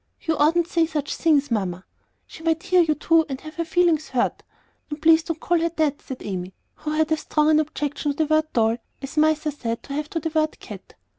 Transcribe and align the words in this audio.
You 0.19 0.35
oughtn't 0.35 0.65
to 0.65 0.71
say 0.71 0.85
such 0.87 1.15
things, 1.15 1.51
Mamma; 1.51 1.85
she 2.25 2.41
might 2.41 2.63
hear 2.63 2.81
you, 2.81 2.95
too, 2.95 3.23
and 3.29 3.39
have 3.41 3.57
her 3.57 3.63
feelings 3.63 4.09
hurt. 4.09 4.41
And 4.89 4.99
please 4.99 5.21
don't 5.21 5.39
call 5.39 5.59
her 5.59 5.69
that," 5.75 6.01
said 6.01 6.23
Amy, 6.25 6.55
who 6.73 6.89
had 6.89 7.11
as 7.11 7.19
strong 7.19 7.51
an 7.51 7.59
objection 7.59 8.09
to 8.15 8.17
the 8.17 8.25
word 8.25 8.51
"doll" 8.51 8.77
as 9.03 9.15
mice 9.15 9.45
are 9.45 9.51
said 9.51 9.83
to 9.83 9.93
have 9.93 10.09
to 10.09 10.19
the 10.19 10.29
word 10.29 10.59
"cat." 10.59 10.95